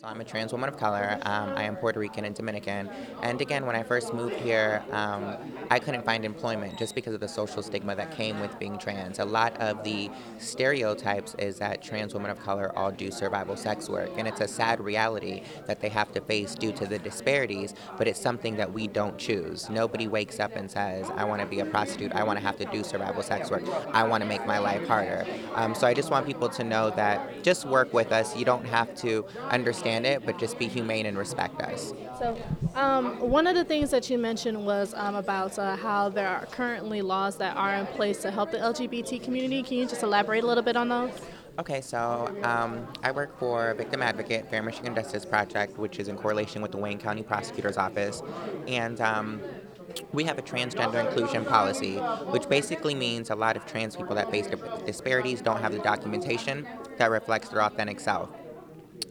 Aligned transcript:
So 0.00 0.06
I'm 0.06 0.20
a 0.20 0.24
trans 0.24 0.52
woman 0.52 0.68
of 0.68 0.76
color. 0.76 1.18
Um, 1.22 1.54
I 1.56 1.64
am 1.64 1.74
Puerto 1.74 1.98
Rican 1.98 2.24
and 2.24 2.32
Dominican. 2.32 2.88
And 3.20 3.40
again, 3.40 3.66
when 3.66 3.74
I 3.74 3.82
first 3.82 4.14
moved 4.14 4.36
here, 4.36 4.80
um, 4.92 5.36
I 5.72 5.80
couldn't 5.80 6.04
find 6.04 6.24
employment 6.24 6.78
just 6.78 6.94
because 6.94 7.14
of 7.14 7.20
the 7.20 7.26
social 7.26 7.64
stigma 7.64 7.96
that 7.96 8.12
came 8.12 8.38
with 8.38 8.56
being 8.60 8.78
trans. 8.78 9.18
A 9.18 9.24
lot 9.24 9.56
of 9.56 9.82
the 9.82 10.08
stereotypes 10.38 11.34
is 11.40 11.58
that 11.58 11.82
trans 11.82 12.14
women 12.14 12.30
of 12.30 12.38
color 12.38 12.70
all 12.78 12.92
do 12.92 13.10
survival 13.10 13.56
sex 13.56 13.88
work. 13.88 14.10
And 14.16 14.28
it's 14.28 14.40
a 14.40 14.46
sad 14.46 14.78
reality 14.78 15.42
that 15.66 15.80
they 15.80 15.88
have 15.88 16.12
to 16.12 16.20
face 16.20 16.54
due 16.54 16.70
to 16.74 16.86
the 16.86 17.00
disparities, 17.00 17.74
but 17.96 18.06
it's 18.06 18.20
something 18.20 18.56
that 18.56 18.72
we 18.72 18.86
don't 18.86 19.18
choose. 19.18 19.68
Nobody 19.68 20.06
wakes 20.06 20.38
up 20.38 20.54
and 20.54 20.70
says, 20.70 21.10
I 21.16 21.24
want 21.24 21.42
to 21.42 21.48
be 21.48 21.58
a 21.58 21.66
prostitute. 21.66 22.12
I 22.12 22.22
want 22.22 22.38
to 22.38 22.44
have 22.44 22.56
to 22.58 22.66
do 22.66 22.84
survival 22.84 23.24
sex 23.24 23.50
work. 23.50 23.64
I 23.88 24.04
want 24.04 24.22
to 24.22 24.28
make 24.28 24.46
my 24.46 24.60
life 24.60 24.86
harder. 24.86 25.26
Um, 25.56 25.74
so 25.74 25.88
I 25.88 25.92
just 25.92 26.12
want 26.12 26.24
people 26.24 26.48
to 26.50 26.62
know 26.62 26.90
that 26.90 27.42
just 27.42 27.66
work 27.66 27.92
with 27.92 28.12
us. 28.12 28.36
You 28.36 28.44
don't 28.44 28.64
have 28.64 28.94
to 28.98 29.26
understand 29.50 29.87
understand 29.88 30.06
it, 30.06 30.26
but 30.26 30.38
just 30.38 30.58
be 30.58 30.66
humane 30.66 31.06
and 31.06 31.16
respect 31.16 31.60
us. 31.62 31.92
So, 32.18 32.36
um, 32.74 33.18
one 33.20 33.46
of 33.46 33.54
the 33.54 33.64
things 33.64 33.90
that 33.90 34.08
you 34.10 34.18
mentioned 34.18 34.64
was 34.64 34.94
um, 34.94 35.14
about 35.14 35.58
uh, 35.58 35.76
how 35.76 36.08
there 36.08 36.28
are 36.28 36.46
currently 36.46 37.02
laws 37.02 37.36
that 37.38 37.56
are 37.56 37.74
in 37.74 37.86
place 37.86 38.22
to 38.22 38.30
help 38.30 38.50
the 38.50 38.58
LGBT 38.58 39.22
community. 39.22 39.62
Can 39.62 39.78
you 39.78 39.86
just 39.86 40.02
elaborate 40.02 40.44
a 40.44 40.46
little 40.46 40.62
bit 40.62 40.76
on 40.76 40.88
those? 40.88 41.12
Okay, 41.58 41.80
so 41.80 42.32
um, 42.44 42.86
I 43.02 43.10
work 43.10 43.36
for 43.36 43.74
Victim 43.74 44.00
Advocate, 44.00 44.48
Fair 44.48 44.62
Michigan 44.62 44.94
Justice 44.94 45.24
Project, 45.24 45.76
which 45.76 45.98
is 45.98 46.06
in 46.06 46.16
correlation 46.16 46.62
with 46.62 46.70
the 46.70 46.78
Wayne 46.78 46.98
County 46.98 47.24
Prosecutor's 47.24 47.76
Office. 47.76 48.22
And 48.68 49.00
um, 49.00 49.40
we 50.12 50.22
have 50.22 50.38
a 50.38 50.42
transgender 50.42 51.04
inclusion 51.04 51.44
policy, 51.44 51.96
which 52.30 52.48
basically 52.48 52.94
means 52.94 53.30
a 53.30 53.34
lot 53.34 53.56
of 53.56 53.66
trans 53.66 53.96
people 53.96 54.14
that 54.14 54.30
face 54.30 54.46
disparities 54.86 55.42
don't 55.42 55.60
have 55.60 55.72
the 55.72 55.80
documentation 55.80 56.64
that 56.96 57.10
reflects 57.10 57.48
their 57.48 57.62
authentic 57.62 57.98
self 57.98 58.30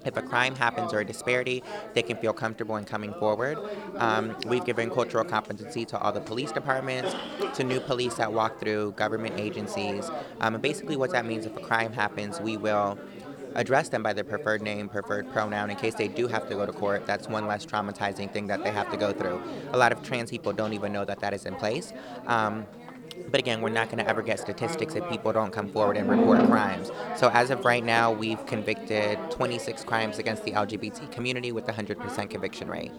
if 0.06 0.18
a 0.18 0.22
crime 0.22 0.56
happens 0.56 0.94
or 0.94 1.00
a 1.00 1.06
disparity, 1.06 1.64
they 1.94 2.02
can 2.02 2.18
feel 2.18 2.34
comfortable 2.34 2.76
in 2.78 2.86
coming 2.86 3.14
forward. 3.16 3.58
Um, 3.98 4.36
we've 4.46 4.66
given 4.66 4.90
cultural 4.90 5.24
competency 5.24 5.85
to 5.85 5.99
all 5.99 6.12
the 6.12 6.21
police 6.21 6.52
departments, 6.52 7.16
to 7.55 7.63
new 7.63 7.80
police 7.80 8.16
that 8.16 8.32
walk 8.32 8.60
through 8.60 8.94
government 8.94 9.40
agencies. 9.40 10.10
Um, 10.40 10.55
and 10.55 10.62
basically, 10.62 10.96
what 10.96 11.12
that 11.12 11.26
means 11.26 11.46
if 11.46 11.55
a 11.58 11.60
crime 11.60 11.94
happens, 11.94 12.40
we 12.40 12.58
will 12.58 12.98
address 13.55 13.90
them 13.90 14.04
by 14.04 14.13
their 14.13 14.24
preferred 14.24 14.62
name, 14.62 14.88
preferred 14.88 15.32
pronoun, 15.32 15.70
in 15.70 15.76
case 15.76 15.96
they 15.96 16.08
do 16.08 16.27
have 16.27 16.48
to 16.48 16.55
go 16.55 16.66
to 16.66 16.71
court. 16.71 17.05
That's 17.05 17.27
one 17.27 17.48
less 17.48 17.66
traumatizing 17.66 18.32
thing 18.32 18.48
that 18.48 18.64
they 18.64 18.71
have 18.71 18.90
to 18.91 18.98
go 18.98 19.12
through. 19.12 19.41
A 19.71 19.77
lot 19.77 19.91
of 19.91 20.04
trans 20.04 20.30
people 20.30 20.54
don't 20.54 20.74
even 20.74 20.93
know 20.93 21.05
that 21.05 21.20
that 21.20 21.34
is 21.34 21.46
in 21.46 21.55
place. 21.55 21.91
Um, 22.27 22.66
but 23.29 23.40
again, 23.40 23.62
we're 23.62 23.70
not 23.70 23.90
going 23.90 24.04
to 24.04 24.10
ever 24.10 24.21
get 24.21 24.40
statistics 24.40 24.96
if 24.96 25.07
people 25.10 25.34
don't 25.34 25.51
come 25.51 25.70
forward 25.70 25.98
and 25.98 26.10
report 26.10 26.46
crimes. 26.48 26.91
So 27.18 27.29
as 27.29 27.49
of 27.49 27.65
right 27.65 27.84
now, 27.84 28.12
we've 28.12 28.43
convicted 28.46 29.20
26 29.32 29.84
crimes 29.84 30.20
against 30.20 30.43
the 30.43 30.51
LGBT 30.51 31.12
community 31.12 31.51
with 31.51 31.68
a 31.68 31.74
100% 31.74 32.29
conviction 32.29 32.70
rate. 32.70 32.91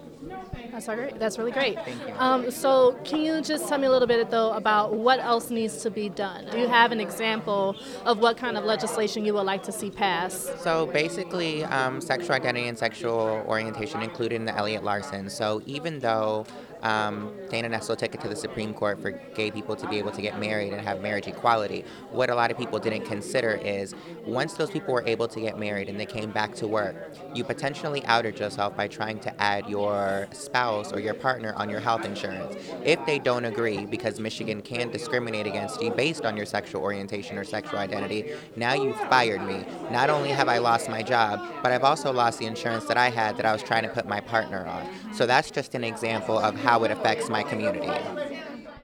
That's 0.70 0.86
great. 0.86 1.19
That's 1.19 1.38
really 1.38 1.50
great. 1.50 1.75
Thank 1.84 2.06
you. 2.06 2.14
Um, 2.19 2.50
so, 2.50 2.92
can 3.05 3.20
you 3.20 3.41
just 3.41 3.69
tell 3.69 3.78
me 3.78 3.86
a 3.86 3.91
little 3.91 4.06
bit 4.06 4.30
though 4.30 4.52
about 4.52 4.94
what 4.94 5.19
else 5.19 5.50
needs 5.50 5.83
to 5.83 5.91
be 5.91 6.08
done? 6.08 6.47
Do 6.50 6.58
you 6.58 6.69
have 6.69 6.92
an 6.92 7.00
example 7.00 7.75
of 8.05 8.20
what 8.20 8.36
kind 8.36 8.56
of 8.56 8.64
legislation 8.64 9.25
you 9.25 9.34
would 9.34 9.47
like 9.47 9.64
to 9.64 9.72
see 9.72 9.91
passed? 9.91 10.60
So 10.60 10.86
basically, 10.86 11.64
um, 11.64 12.00
sexual 12.00 12.32
identity 12.32 12.69
and 12.69 12.78
sexual 12.78 13.44
orientation 13.48 14.03
included 14.03 14.36
in 14.36 14.44
the 14.44 14.56
Elliott 14.56 14.84
Larsen. 14.84 15.30
So 15.30 15.62
even 15.66 15.98
though 15.98 16.47
um, 16.83 17.33
Dana 17.51 17.69
Nessel 17.69 17.97
took 17.97 18.15
it 18.15 18.21
to 18.21 18.29
the 18.29 18.37
Supreme 18.37 18.75
Court 18.75 19.01
for 19.01 19.11
gay 19.11 19.51
people 19.51 19.77
to 19.77 19.89
be 19.89 19.98
able 19.98 20.12
to 20.12 20.23
get 20.23 20.39
married 20.39 20.73
and 20.73 20.81
have 20.81 21.01
marriage 21.01 21.27
equality. 21.27 21.84
What 22.11 22.31
a 22.31 22.34
lot 22.34 22.51
of 22.51 22.59
people 22.59 22.79
didn't 22.79 23.05
consider 23.05 23.53
is 23.62 23.95
once 24.25 24.55
those 24.55 24.71
people 24.71 24.95
were 24.95 25.06
able 25.06 25.29
to 25.29 25.41
get 25.41 25.59
married 25.59 25.89
and 25.89 25.99
they 25.99 26.06
came 26.06 26.31
back 26.31 26.55
to 26.56 26.67
work, 26.67 27.15
you 27.34 27.45
potentially 27.45 28.05
outed 28.05 28.39
yourself 28.39 28.77
by 28.77 28.89
trying 28.89 29.19
to 29.21 29.43
add 29.43 29.69
your 29.69 30.29
spouse 30.33 30.93
or 30.93 31.01
your 31.01 31.15
partner 31.15 31.53
on 31.56 31.69
your 31.69 31.81
health 31.81 32.05
insurance. 32.05 32.56
If 32.84 33.05
they 33.06 33.19
don't 33.19 33.45
agree, 33.45 33.87
because 33.87 34.21
Michigan 34.21 34.62
can 34.62 34.91
discriminate 34.91 35.47
against 35.47 35.83
you 35.83 35.91
based 35.91 36.25
on 36.25 36.37
your 36.37 36.47
sexual 36.47 36.83
orientation 36.83 37.38
or 37.38 37.44
sexual 37.44 37.78
identity, 37.78 38.33
now 38.56 38.75
you've 38.75 38.99
fired 39.09 39.43
me. 39.43 39.65
Not 39.91 40.11
only 40.11 40.31
have 40.31 40.49
I 40.49 40.59
lost 40.59 40.88
my 40.88 41.03
job, 41.03 41.41
but 41.62 41.72
I've 41.72 41.84
also 41.84 42.12
lost 42.12 42.38
the 42.38 42.47
insurance 42.47 42.84
that 42.84 42.97
I 42.97 43.11
had 43.11 43.37
that 43.37 43.47
I 43.47 43.53
was 43.53 43.62
trying 43.62 43.83
to 43.83 43.88
put 43.88 44.06
my 44.06 44.21
partner 44.21 44.67
on. 44.67 44.88
So 45.15 45.27
that's 45.27 45.50
just 45.50 45.75
an 45.75 45.84
example 45.84 46.38
of 46.38 46.55
how 46.69 46.84
it 46.84 46.91
affects 46.91 47.31
my 47.31 47.43
community. 47.43 48.28